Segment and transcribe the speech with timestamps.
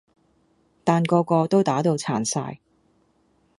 [0.83, 2.59] 但個個都打到殘晒